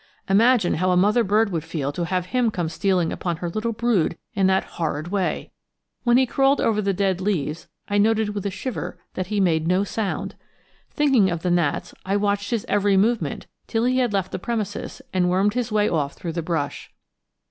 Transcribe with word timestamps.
Imagine 0.27 0.73
how 0.73 0.89
a 0.89 0.97
mother 0.97 1.23
bird 1.23 1.51
would 1.51 1.63
feel 1.63 1.91
to 1.91 2.05
have 2.05 2.25
him 2.33 2.49
come 2.49 2.69
stealing 2.69 3.13
upon 3.13 3.37
her 3.37 3.51
little 3.51 3.71
brood 3.71 4.17
in 4.33 4.47
that 4.47 4.63
horrid 4.63 5.09
way! 5.09 5.51
When 6.03 6.17
he 6.17 6.25
crawled 6.25 6.59
over 6.59 6.81
the 6.81 6.91
dead 6.91 7.21
leaves 7.21 7.67
I 7.87 7.99
noted 7.99 8.29
with 8.29 8.43
a 8.47 8.49
shiver 8.49 8.97
that 9.13 9.27
he 9.27 9.39
made 9.39 9.67
no 9.67 9.83
sound. 9.83 10.33
Thinking 10.89 11.29
of 11.29 11.43
the 11.43 11.51
gnats, 11.51 11.93
I 12.03 12.15
watched 12.17 12.49
his 12.49 12.65
every 12.67 12.97
movement 12.97 13.45
till 13.67 13.85
he 13.85 13.99
had 13.99 14.11
left 14.11 14.31
the 14.31 14.39
premises 14.39 15.03
and 15.13 15.29
wormed 15.29 15.53
his 15.53 15.71
way 15.71 15.87
off 15.87 16.13
through 16.13 16.33
the 16.33 16.41
brush. 16.41 16.91